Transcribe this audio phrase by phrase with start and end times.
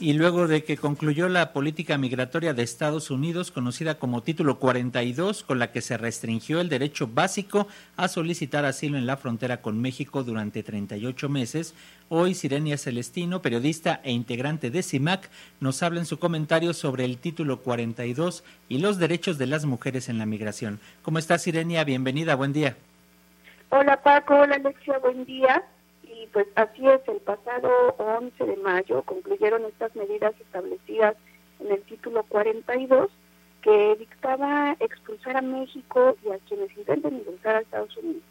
[0.00, 5.44] Y luego de que concluyó la política migratoria de Estados Unidos, conocida como Título 42,
[5.44, 7.68] con la que se restringió el derecho básico
[7.98, 11.74] a solicitar asilo en la frontera con México durante 38 meses,
[12.08, 15.28] hoy Sirenia Celestino, periodista e integrante de CIMAC,
[15.60, 20.08] nos habla en su comentario sobre el Título 42 y los derechos de las mujeres
[20.08, 20.80] en la migración.
[21.02, 21.84] ¿Cómo está Sirenia?
[21.84, 22.76] Bienvenida, buen día.
[23.68, 25.62] Hola Paco, hola Alexia, buen día
[26.32, 31.16] pues así es, el pasado 11 de mayo concluyeron estas medidas establecidas
[31.58, 33.10] en el título 42
[33.62, 38.22] que dictaba expulsar a México y a quienes intenten ingresar a Estados Unidos.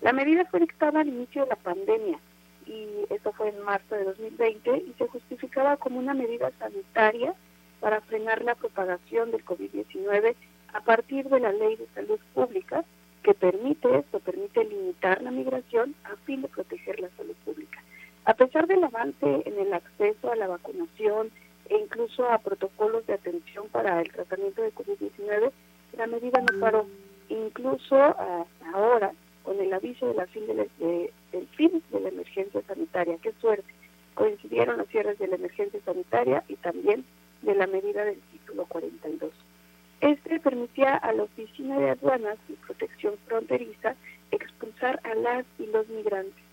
[0.00, 2.20] La medida fue dictada al inicio de la pandemia
[2.66, 7.34] y esto fue en marzo de 2020 y se justificaba como una medida sanitaria
[7.80, 10.34] para frenar la propagación del COVID-19
[10.74, 12.84] a partir de la Ley de Salud Pública
[13.28, 17.78] que permite esto, permite limitar la migración a fin de proteger la salud pública.
[18.24, 21.30] A pesar del avance en el acceso a la vacunación
[21.68, 25.50] e incluso a protocolos de atención para el tratamiento de COVID-19,
[25.98, 26.86] la medida no paró.
[27.28, 29.12] Incluso hasta ahora,
[29.42, 33.70] con el aviso de la fin de del fin de la emergencia sanitaria, qué suerte,
[34.14, 37.04] coincidieron los cierres de la emergencia sanitaria y también
[37.42, 39.30] de la medida del título 42.
[40.00, 43.96] Este permitía a la Oficina de Aduanas y Protección Fronteriza
[44.30, 46.44] expulsar a las y los migrantes.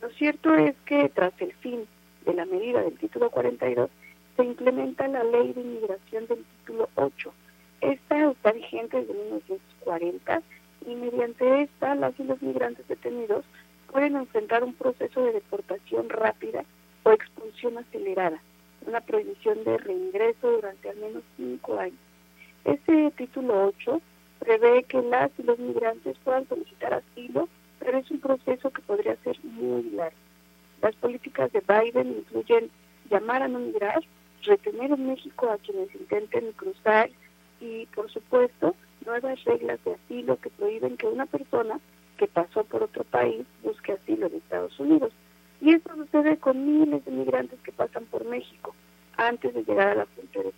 [0.00, 1.86] Lo cierto es que tras el fin
[2.24, 3.90] de la medida del título 42,
[4.36, 7.32] se implementa la ley de inmigración del título 8.
[7.80, 10.42] Esta está vigente desde 1940
[10.86, 13.44] y mediante esta las y los migrantes detenidos
[13.90, 16.64] pueden enfrentar un proceso de deportación rápida
[17.02, 18.40] o expulsión acelerada,
[18.86, 22.07] una prohibición de reingreso durante al menos cinco años.
[22.68, 23.98] Este título 8
[24.40, 27.48] prevé que las y los migrantes puedan solicitar asilo,
[27.78, 30.18] pero es un proceso que podría ser muy largo.
[30.82, 32.70] Las políticas de Biden incluyen
[33.08, 34.04] llamar a no migrar,
[34.42, 37.08] retener en México a quienes intenten cruzar
[37.58, 38.74] y, por supuesto,
[39.06, 41.80] nuevas reglas de asilo que prohíben que una persona
[42.18, 45.14] que pasó por otro país busque asilo en Estados Unidos.
[45.62, 48.74] Y esto sucede con miles de migrantes que pasan por México
[49.16, 50.50] antes de llegar a la frontera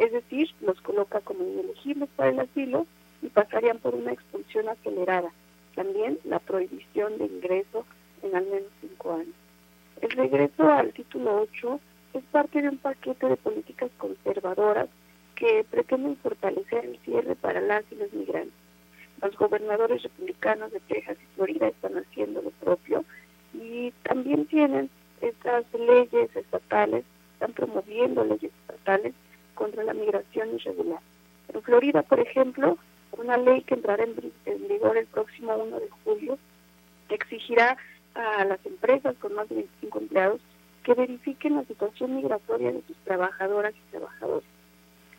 [0.00, 2.86] es decir, los coloca como inelegibles para el asilo
[3.20, 5.30] y pasarían por una expulsión acelerada.
[5.74, 7.84] También la prohibición de ingreso
[8.22, 9.34] en al menos cinco años.
[10.00, 11.80] El regreso al título 8
[12.14, 14.88] es parte de un paquete de políticas conservadoras
[15.34, 18.54] que pretenden fortalecer el cierre para las y los migrantes.
[19.20, 23.04] Los gobernadores republicanos de Texas y Florida están haciendo lo propio
[23.52, 24.88] y también tienen
[25.20, 29.12] estas leyes estatales, están promoviendo leyes estatales
[29.60, 31.00] contra la migración irregular.
[31.52, 32.78] En Florida, por ejemplo,
[33.18, 34.16] una ley que entrará en,
[34.68, 36.38] vigor el próximo 1 de julio
[37.10, 37.76] exigirá
[38.14, 40.40] a las empresas con más de 25 empleados
[40.82, 44.48] que verifiquen la situación migratoria de sus trabajadoras y trabajadores.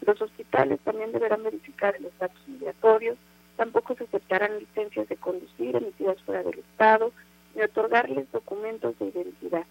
[0.07, 3.17] Los hospitales también deberán verificar el estatus migratorio,
[3.57, 7.11] tampoco se aceptarán licencias de conducir emitidas fuera del Estado,
[7.53, 9.65] ni otorgarles documentos de identidad.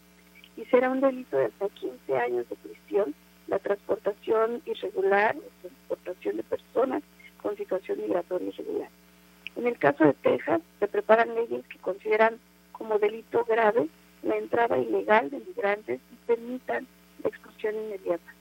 [0.57, 3.15] Y será un delito de hasta 15 años de prisión
[3.51, 7.03] la transportación irregular, la transportación de personas
[7.43, 8.89] con situación migratoria irregular.
[9.57, 12.39] En el caso de Texas, se preparan leyes que consideran
[12.71, 13.89] como delito grave
[14.23, 16.87] la entrada ilegal de migrantes y permitan
[17.23, 18.33] la expulsión inmediata.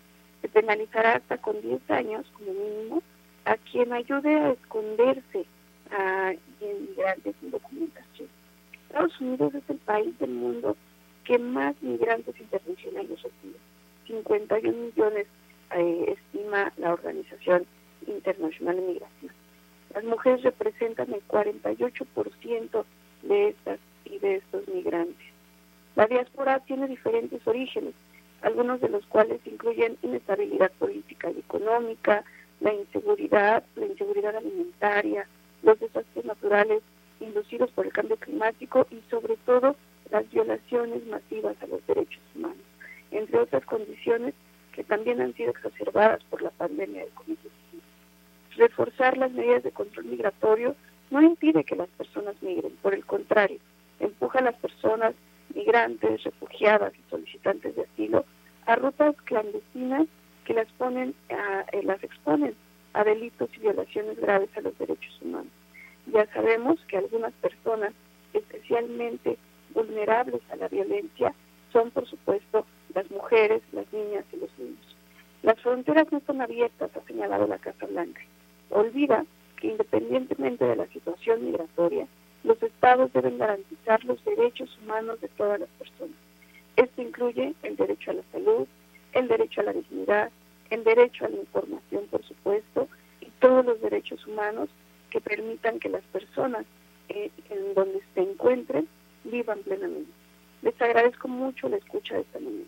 [0.41, 3.01] Se penalizará hasta con 10 años como mínimo
[3.45, 5.45] a quien ayude a esconderse
[5.91, 8.29] a inmigrantes sin documentación.
[8.87, 10.77] Estados Unidos es el país del mundo
[11.23, 13.57] que más migrantes internacionales recibe
[14.09, 15.27] 51 millones,
[15.75, 17.65] eh, estima la Organización
[18.07, 19.31] Internacional de Migración.
[19.93, 22.85] Las mujeres representan el 48%
[23.23, 25.27] de estas y de estos migrantes.
[25.95, 27.93] La diáspora tiene diferentes orígenes,
[28.41, 32.23] algunos de los cuales incluyen inestabilidad política y económica,
[32.61, 35.27] la inseguridad, la inseguridad alimentaria,
[35.63, 36.81] los desastres naturales
[37.19, 39.75] inducidos por el cambio climático y sobre todo
[40.09, 42.38] las violaciones masivas a los derechos humanos
[43.39, 44.33] otras condiciones
[44.71, 47.81] que también han sido exacerbadas por la pandemia de COVID-19.
[48.57, 50.75] Reforzar las medidas de control migratorio
[51.11, 53.59] no impide que las personas migren, por el contrario,
[53.99, 55.13] empuja a las personas
[55.53, 58.25] migrantes, refugiadas y solicitantes de asilo
[58.65, 60.07] a rutas clandestinas
[60.45, 62.55] que las ponen eh, las exponen
[62.93, 65.51] a delitos y violaciones graves a los derechos humanos.
[66.07, 67.93] Ya sabemos que algunas personas
[68.33, 69.37] especialmente
[69.73, 71.33] vulnerables a la violencia
[71.71, 74.95] son, por supuesto, las mujeres, las niñas y los niños.
[75.43, 78.21] Las fronteras no están abiertas, ha señalado la Casa Blanca.
[78.69, 79.25] Olvida
[79.57, 82.07] que independientemente de la situación migratoria,
[82.43, 86.15] los estados deben garantizar los derechos humanos de todas las personas.
[86.75, 88.67] Esto incluye el derecho a la salud,
[89.13, 90.31] el derecho a la dignidad,
[90.69, 92.87] el derecho a la información, por supuesto,
[93.21, 94.69] y todos los derechos humanos
[95.09, 96.65] que permitan que las personas
[97.09, 98.87] eh, en donde se encuentren
[99.23, 100.11] vivan plenamente.
[100.99, 102.65] Agradezco mucho la escucha de esta mañana.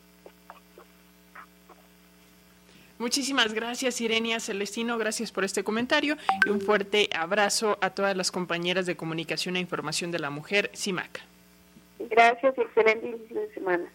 [2.98, 4.98] Muchísimas gracias, Irenia Celestino.
[4.98, 9.60] Gracias por este comentario y un fuerte abrazo a todas las compañeras de comunicación e
[9.60, 11.20] información de la mujer, CIMAC.
[12.10, 13.92] Gracias y excelente inicio de semana.